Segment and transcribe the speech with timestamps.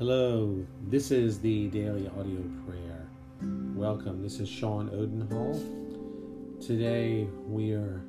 [0.00, 3.06] Hello, this is the daily audio prayer.
[3.74, 5.62] Welcome, this is Sean Odenhall.
[6.58, 8.00] Today we are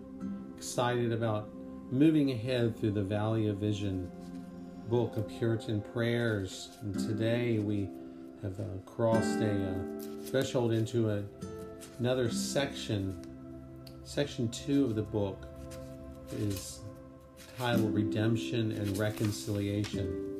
[0.55, 1.49] excited about
[1.91, 4.09] moving ahead through the Valley of Vision
[4.87, 6.69] book of Puritan prayers.
[6.81, 7.89] And today we
[8.41, 11.21] have uh, crossed a uh, threshold into a,
[11.99, 13.21] another section.
[14.05, 15.45] Section two of the book
[16.37, 16.79] is
[17.57, 20.30] titled Redemption and Reconciliation.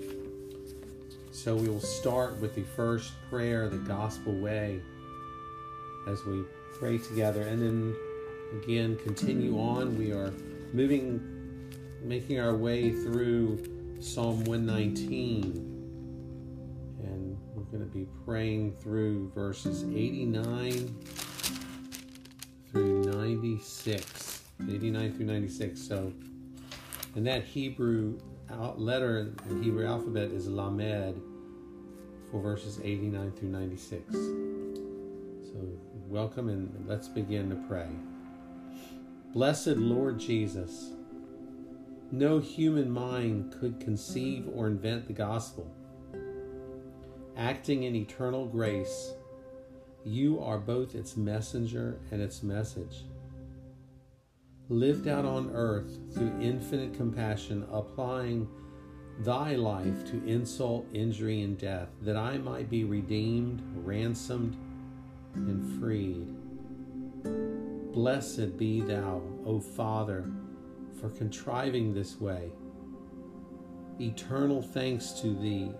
[1.43, 4.79] So we will start with the first prayer, the gospel way,
[6.07, 6.43] as we
[6.77, 7.95] pray together, and then
[8.61, 9.97] again continue on.
[9.97, 10.31] We are
[10.71, 11.19] moving,
[12.03, 15.55] making our way through Psalm 119,
[17.01, 20.95] and we're going to be praying through verses 89
[22.71, 24.43] through 96.
[24.69, 25.81] 89 through 96.
[25.81, 26.13] So,
[27.15, 28.19] and that Hebrew
[28.75, 31.30] letter in the Hebrew alphabet is Lamed
[32.31, 34.13] for verses 89 through 96.
[34.13, 35.67] So,
[36.07, 37.89] welcome and let's begin to pray.
[39.33, 40.91] Blessed Lord Jesus,
[42.09, 45.69] no human mind could conceive or invent the gospel.
[47.35, 49.13] Acting in eternal grace,
[50.05, 53.03] you are both its messenger and its message.
[54.69, 58.47] Lived out on earth through infinite compassion, applying
[59.23, 64.57] thy life to insult, injury, and death, that I might be redeemed, ransomed,
[65.35, 66.27] and freed.
[67.93, 70.31] Blessed be thou, O Father,
[70.99, 72.51] for contriving this way.
[73.99, 75.71] Eternal thanks to thee,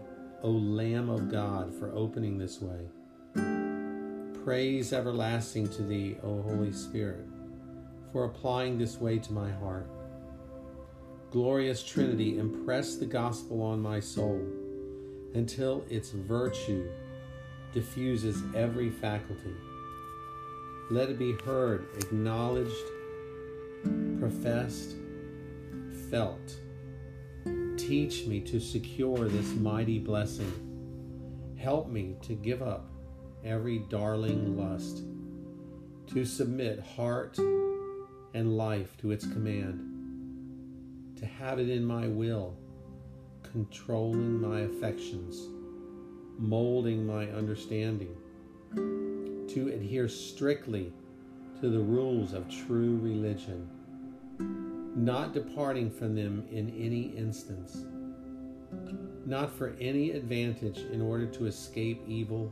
[0.43, 2.87] O Lamb of God, for opening this way.
[4.43, 7.25] Praise everlasting to thee, O Holy Spirit,
[8.11, 9.87] for applying this way to my heart
[11.31, 14.45] glorious Trinity, impress the gospel on my soul
[15.33, 16.89] until its virtue
[17.73, 19.55] diffuses every faculty.
[20.89, 22.75] Let it be heard, acknowledged,
[24.19, 24.95] professed,
[26.09, 26.57] felt.
[27.77, 30.51] Teach me to secure this mighty blessing.
[31.57, 32.91] Help me to give up
[33.45, 35.03] every darling lust,
[36.07, 37.37] to submit heart
[38.33, 39.90] and life to its command
[41.21, 42.57] to have it in my will,
[43.43, 45.49] controlling my affections,
[46.39, 48.15] molding my understanding,
[49.47, 50.91] to adhere strictly
[51.59, 53.69] to the rules of true religion,
[54.95, 57.85] not departing from them in any instance,
[59.27, 62.51] not for any advantage in order to escape evil,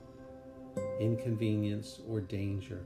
[1.00, 2.86] inconvenience, or danger.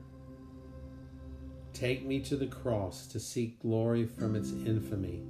[1.74, 5.22] Take me to the cross to seek glory from its infamy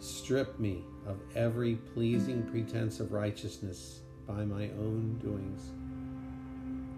[0.00, 5.72] Strip me of every pleasing pretense of righteousness by my own doings.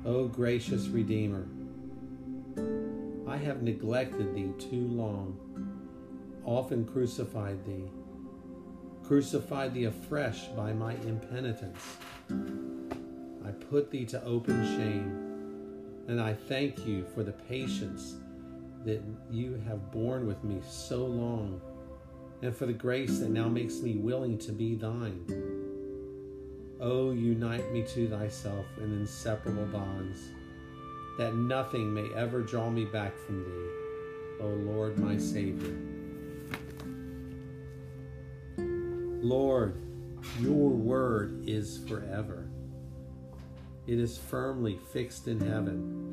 [0.05, 1.47] O gracious Redeemer,
[3.27, 5.39] I have neglected thee too long,
[6.45, 7.91] often crucified thee,
[9.03, 11.83] crucified thee afresh by my impenitence.
[12.31, 18.17] I put thee to open shame, and I thank you for the patience
[18.85, 21.63] that you have borne with me so long
[22.43, 25.25] and for the grace that now makes me willing to be thine.
[26.81, 30.21] Oh, unite me to thyself in inseparable bonds,
[31.19, 33.71] that nothing may ever draw me back from thee,
[34.41, 35.77] O Lord my Savior.
[39.23, 39.83] Lord,
[40.41, 42.49] your word is forever.
[43.87, 46.07] It is firmly fixed in heaven.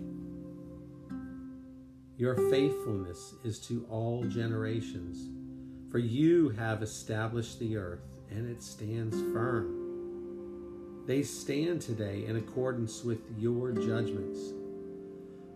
[2.18, 5.30] Your faithfulness is to all generations.
[5.92, 11.06] For you have established the earth, and it stands firm.
[11.06, 14.40] They stand today in accordance with your judgments.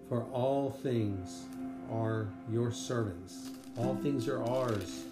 [0.07, 1.43] For all things
[1.91, 5.03] are your servants, all things are ours.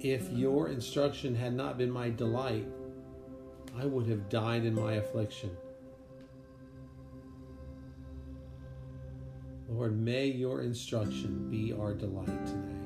[0.00, 2.66] If your instruction had not been my delight,
[3.78, 5.50] I would have died in my affliction.
[9.76, 12.80] Lord, may your instruction be our delight today.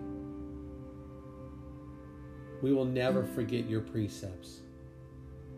[2.62, 4.62] We will never forget your precepts,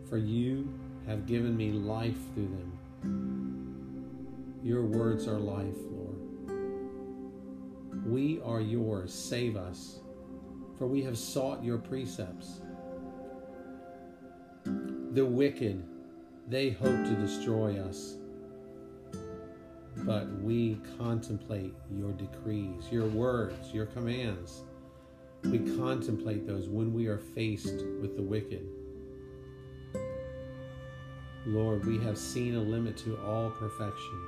[0.07, 0.71] for you
[1.07, 2.77] have given me life through them.
[4.63, 6.19] Your words are life, Lord.
[8.05, 9.11] We are yours.
[9.11, 10.01] Save us,
[10.77, 12.61] for we have sought your precepts.
[14.65, 15.83] The wicked,
[16.47, 18.17] they hope to destroy us
[20.05, 24.63] but we contemplate your decrees, your words, your commands.
[25.43, 28.65] we contemplate those when we are faced with the wicked.
[31.45, 34.21] Lord, we have seen a limit to all perfection,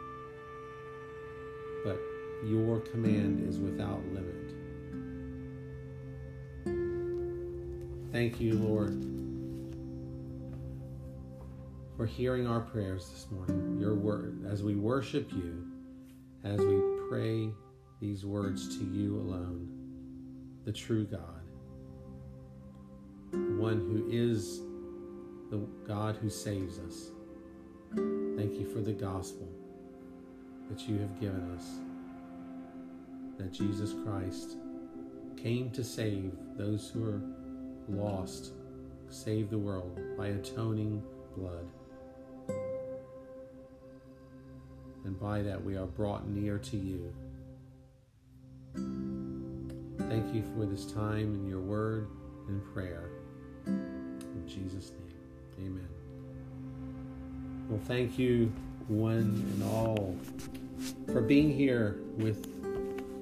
[1.85, 1.97] but
[2.45, 4.35] your command is without limit.
[8.11, 9.14] Thank you, Lord,
[11.95, 13.79] for hearing our prayers this morning.
[13.79, 15.65] Your word, as we worship you,
[16.43, 17.49] as we pray
[18.01, 19.69] these words to you alone,
[20.65, 21.41] the true God,
[23.31, 24.61] the one who is
[25.49, 25.57] the
[25.87, 27.11] God who saves us.
[27.93, 29.47] Thank you for the gospel
[30.69, 31.65] that you have given us,
[33.37, 34.57] that Jesus Christ
[35.37, 37.21] came to save those who are
[37.87, 38.51] lost,
[39.09, 41.01] save the world by atoning
[41.37, 41.65] blood.
[45.05, 47.13] And by that we are brought near to you.
[50.09, 52.07] Thank you for this time in your word
[52.47, 53.09] and prayer.
[53.65, 55.87] In Jesus' name, amen.
[57.69, 58.51] Well, thank you,
[58.87, 60.17] one and all,
[61.07, 62.47] for being here with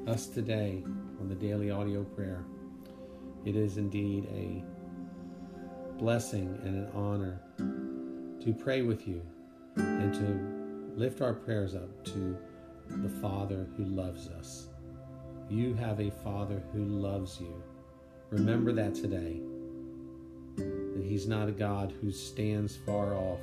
[0.07, 0.83] us today
[1.19, 2.43] on the daily audio prayer.
[3.45, 4.63] It is indeed a
[5.99, 7.39] blessing and an honor
[8.43, 9.21] to pray with you
[9.75, 10.52] and to
[10.95, 12.37] lift our prayers up to
[12.87, 14.67] the Father who loves us.
[15.49, 17.63] You have a Father who loves you.
[18.29, 19.41] Remember that today.
[20.57, 23.39] That He's not a God who stands far off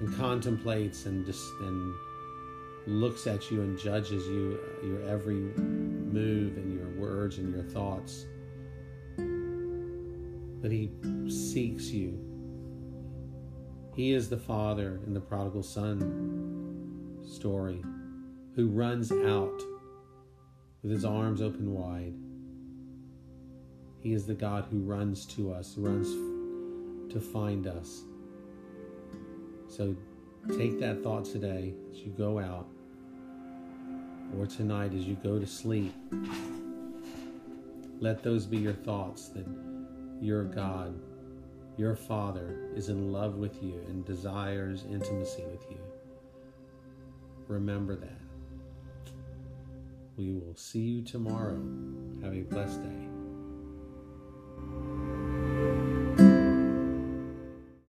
[0.00, 1.94] and contemplates and just and
[2.86, 7.62] looks at you and judges you uh, your every move and your words and your
[7.62, 8.26] thoughts
[10.60, 10.90] but he
[11.28, 12.18] seeks you
[13.94, 17.82] he is the father in the prodigal son story
[18.56, 19.62] who runs out
[20.82, 22.14] with his arms open wide
[24.00, 26.08] he is the god who runs to us runs
[27.12, 28.02] to find us
[29.68, 29.96] so
[30.58, 32.68] take that thought today as you go out,
[34.38, 35.94] or tonight as you go to sleep.
[38.00, 39.46] Let those be your thoughts that
[40.20, 40.94] your God,
[41.76, 45.78] your Father, is in love with you and desires intimacy with you.
[47.48, 48.10] Remember that.
[50.16, 51.60] We will see you tomorrow.
[52.22, 53.03] Have a blessed day.